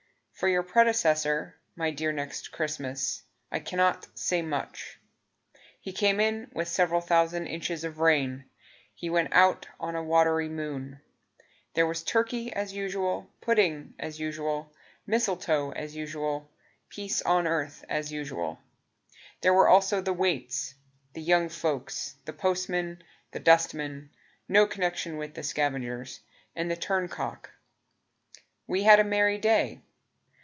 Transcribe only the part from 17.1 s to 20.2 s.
on earth as usual. There were also the